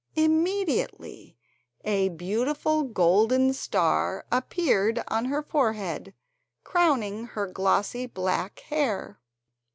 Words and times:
Immediately 0.15 1.37
a 1.83 2.09
beautiful 2.09 2.85
golden 2.85 3.53
star 3.53 4.25
appeared 4.31 5.03
on 5.09 5.25
her 5.25 5.43
forehead, 5.43 6.15
crowning 6.63 7.25
her 7.25 7.45
glossy 7.45 8.07
black 8.07 8.61
hair. 8.61 9.19